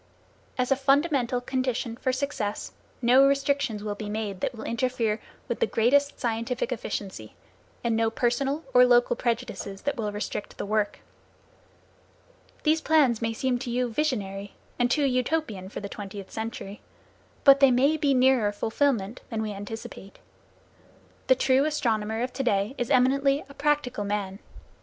[0.57, 2.71] As a fundamental condition for success,
[3.03, 7.35] no restrictions will be made that will interfere with the greatest scientific efficiency,
[7.83, 11.01] and no personal or local prejudices that will restrict the work.
[12.63, 16.81] These plans may seem to you visionary, and too Utopian for the twentieth century.
[17.43, 20.17] But they may be nearer fulfilment than we anticipate.
[21.27, 24.39] The true astronomer of to day is eminently a practical man.